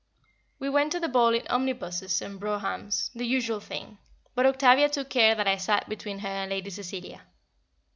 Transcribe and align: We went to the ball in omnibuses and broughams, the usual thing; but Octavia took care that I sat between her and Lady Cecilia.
We 0.57 0.67
went 0.67 0.91
to 0.93 0.99
the 0.99 1.07
ball 1.07 1.35
in 1.35 1.45
omnibuses 1.47 2.23
and 2.23 2.39
broughams, 2.39 3.11
the 3.13 3.23
usual 3.23 3.59
thing; 3.59 3.99
but 4.33 4.47
Octavia 4.47 4.89
took 4.89 5.11
care 5.11 5.35
that 5.35 5.47
I 5.47 5.57
sat 5.57 5.87
between 5.87 6.17
her 6.17 6.27
and 6.27 6.49
Lady 6.49 6.71
Cecilia. 6.71 7.21